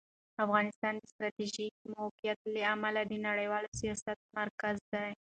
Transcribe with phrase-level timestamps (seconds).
[0.45, 5.11] افغانستان د ستراتیژیک موقعیت له امله د نړیوال سیاست مرکز دی.